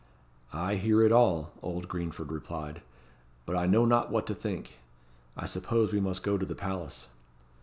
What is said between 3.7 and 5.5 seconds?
not what to think. I